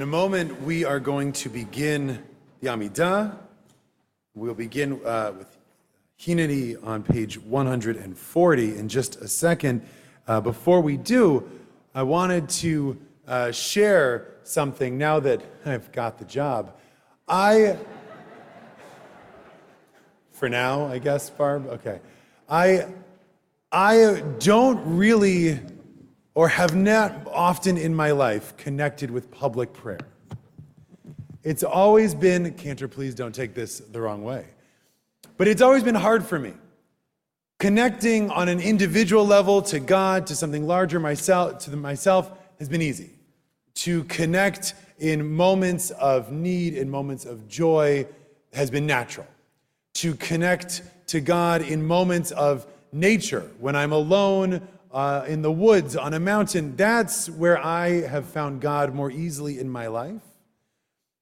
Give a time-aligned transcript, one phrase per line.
[0.00, 2.24] In a moment, we are going to begin
[2.60, 3.36] the Amidah.
[4.34, 5.58] We'll begin uh, with
[6.18, 9.86] Hineni on page 140 in just a second.
[10.26, 11.46] Uh, before we do,
[11.94, 16.78] I wanted to uh, share something now that I've got the job.
[17.28, 17.76] I,
[20.32, 21.66] for now, I guess, Barb.
[21.66, 22.00] Okay,
[22.48, 22.86] I,
[23.70, 25.60] I don't really
[26.34, 30.06] or have not often in my life connected with public prayer.
[31.42, 34.44] It's always been, Cantor, please don't take this the wrong way,
[35.38, 36.52] but it's always been hard for me.
[37.58, 42.82] Connecting on an individual level to God, to something larger myself, to myself, has been
[42.82, 43.08] easy.
[43.86, 48.06] To connect in moments of need, in moments of joy,
[48.52, 49.26] has been natural.
[49.94, 55.96] To connect to God in moments of nature, when I'm alone uh, in the woods,
[55.96, 60.22] on a mountain, that's where I have found God more easily in my life.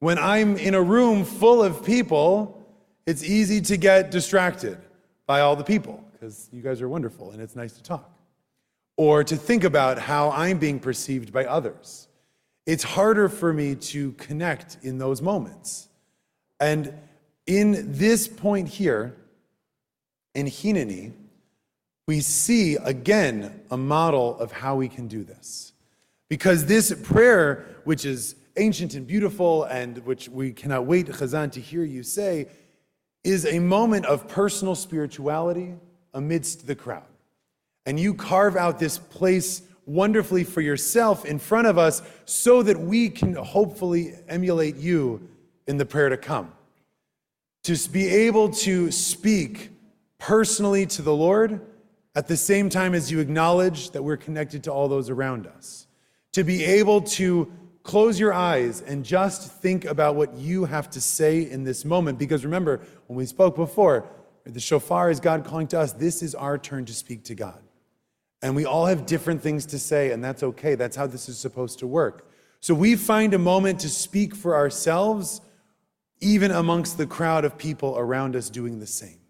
[0.00, 2.66] When I'm in a room full of people,
[3.06, 4.78] it's easy to get distracted
[5.26, 8.10] by all the people because you guys are wonderful and it's nice to talk.
[8.96, 12.08] Or to think about how I'm being perceived by others.
[12.66, 15.88] It's harder for me to connect in those moments.
[16.60, 16.92] And
[17.46, 19.16] in this point here,
[20.34, 21.12] in Hineni,
[22.08, 25.74] we see again a model of how we can do this.
[26.30, 31.60] Because this prayer, which is ancient and beautiful, and which we cannot wait, Chazan, to
[31.60, 32.48] hear you say,
[33.24, 35.74] is a moment of personal spirituality
[36.14, 37.04] amidst the crowd.
[37.84, 42.80] And you carve out this place wonderfully for yourself in front of us so that
[42.80, 45.28] we can hopefully emulate you
[45.66, 46.52] in the prayer to come.
[47.64, 49.72] To be able to speak
[50.16, 51.60] personally to the Lord
[52.18, 55.86] at the same time as you acknowledge that we're connected to all those around us.
[56.32, 57.48] To be able to
[57.84, 62.18] close your eyes and just think about what you have to say in this moment.
[62.18, 64.04] Because remember, when we spoke before,
[64.42, 65.92] the shofar is God calling to us.
[65.92, 67.62] This is our turn to speak to God.
[68.42, 70.74] And we all have different things to say, and that's okay.
[70.74, 72.28] That's how this is supposed to work.
[72.58, 75.40] So we find a moment to speak for ourselves,
[76.20, 79.20] even amongst the crowd of people around us doing the same.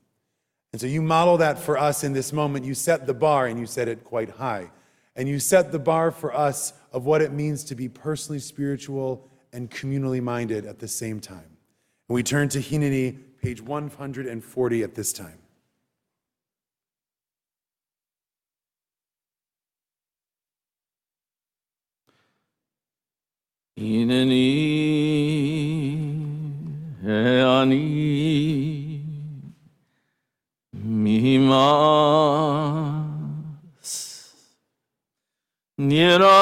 [0.72, 2.64] And so you model that for us in this moment.
[2.64, 4.70] You set the bar and you set it quite high.
[5.16, 9.28] And you set the bar for us of what it means to be personally spiritual
[9.52, 11.56] and communally minded at the same time.
[12.08, 15.38] And we turn to Hineni, page 140 at this time.
[23.78, 24.67] Hineni,
[35.78, 36.34] Nirash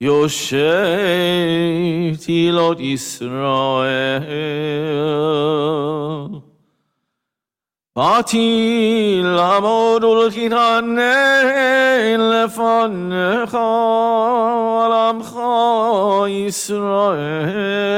[0.00, 1.34] Yoshev
[2.22, 3.96] tilot Israel.
[7.98, 10.98] آتی الامر الخیران
[12.16, 17.96] لفن خالم خای اسرائیل.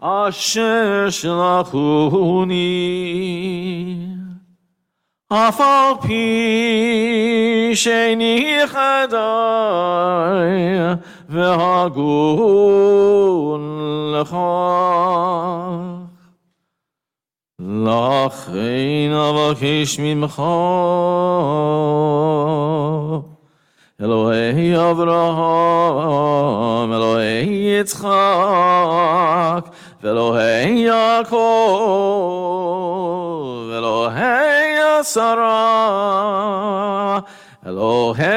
[0.00, 2.54] آشش نخونی.
[5.30, 6.66] آفاق پیشینی
[8.66, 9.94] خدای
[11.34, 11.84] و ها
[14.24, 15.93] خواه
[17.93, 20.41] לך לכן אבקש ממך,
[24.01, 26.13] אלוהי אברהם,
[26.93, 28.09] אלוהי יצחק,
[30.03, 31.35] ואלוהי יעקב,
[33.77, 35.99] אלוהי עשרה,
[37.67, 38.29] אלוהי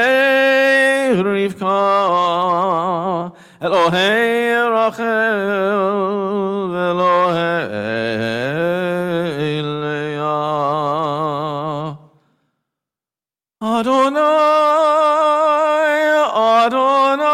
[1.15, 2.09] רבקה,
[3.63, 4.36] אלוהי
[14.08, 16.00] Adonai,
[16.64, 17.28] Adonai,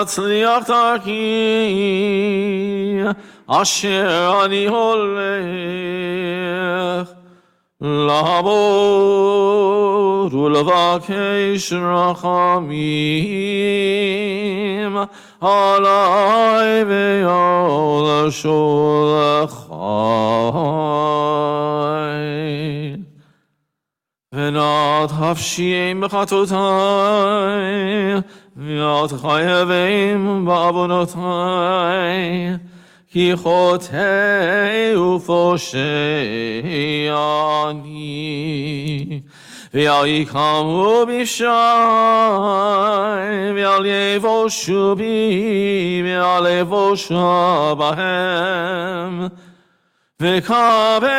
[0.00, 1.14] namatzliach darki,
[3.48, 4.06] asher
[4.42, 6.06] ani holech,
[7.80, 8.74] לעמוד
[10.34, 12.76] ולבקש רחמים
[15.40, 19.66] עלי ועל שולחי.
[24.32, 26.54] ונעת חפשי בחטאותי,
[28.57, 31.19] ואל תחייבים בעוונותי,
[33.11, 35.79] כי חוטא ופושע
[37.69, 39.21] אני.
[39.73, 41.47] ואל יקמו בפשעי,
[43.55, 49.27] ואל יבושו בי, ואל יבושה בהם.
[50.21, 51.11] וקבל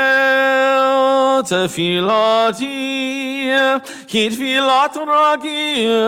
[1.49, 3.22] תפילתי
[4.08, 6.08] כתפילת רגיל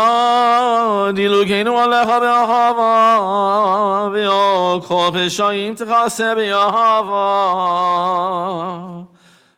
[1.29, 7.95] لوکین و لخا به هوا بیا کافشاییم تقاسه بیا هوا.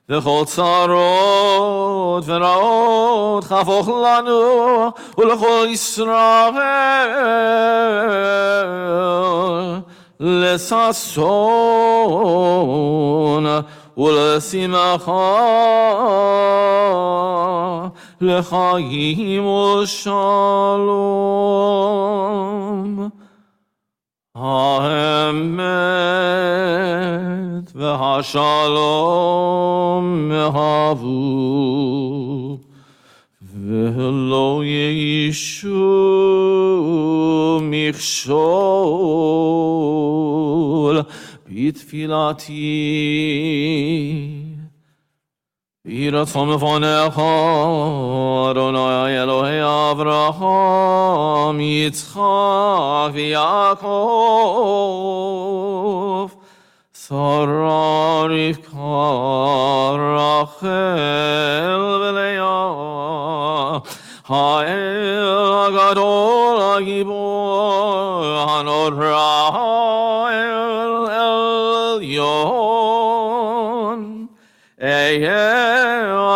[0.06, 5.30] به خود سارود فراد خفاخ لانو سون
[5.72, 6.66] اسرائیل.
[10.20, 11.46] لساسون
[13.96, 15.46] ولسیمخان
[18.20, 20.16] לחיים ושלום.
[24.34, 25.56] האמת
[27.74, 28.32] והשלום
[30.32, 31.06] אהבו,
[33.42, 35.76] ולא ישו
[37.62, 38.96] מכשול
[41.48, 42.56] בתפילתי.
[45.85, 47.21] יהי רצון לפניך,
[48.51, 49.59] אדוני אלוהי
[49.91, 53.87] אברהם, יצחק ויעקב,
[57.07, 58.77] שרה רבקה,
[60.17, 60.69] רחל
[62.01, 62.71] ולאה,
[64.27, 71.05] האל הגדול הגיבור, הנורא האל
[71.97, 72.61] עליון.
[74.81, 75.74] אהיה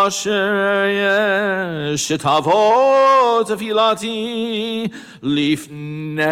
[0.09, 0.53] אשר
[0.83, 4.87] אהיה, שתבוא תפילתי
[5.23, 6.25] לפני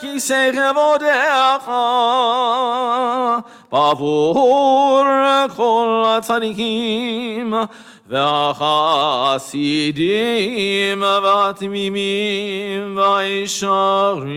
[0.00, 1.70] כיסא כבודיך,
[3.72, 5.04] בעבור
[5.56, 7.54] כל הצדיקים
[8.08, 9.42] והחסידים
[11.02, 14.32] והתמימים והישרים.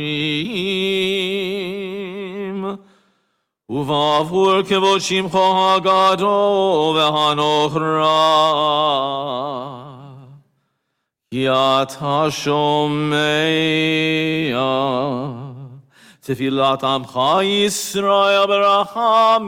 [3.70, 5.38] ובעבור כבוד שמך
[5.76, 8.46] הגדול והנוכרה.
[11.32, 13.16] כי אתה שומע
[16.20, 19.46] תפילת עמך ישראל ברחמים.